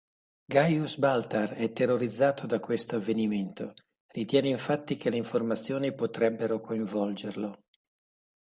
[0.47, 3.75] Gaius Baltar è terrorizzato da questo avvenimento,
[4.15, 7.59] ritiene infatti che le informazioni potrebbero coinvolgerlo.